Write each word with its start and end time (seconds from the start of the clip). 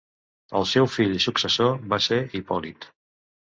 El 0.59 0.65
seu 0.69 0.87
fill 0.93 1.13
i 1.17 1.21
successor 1.27 1.79
va 1.93 2.01
ser 2.09 2.21
Hipòlit. 2.41 2.91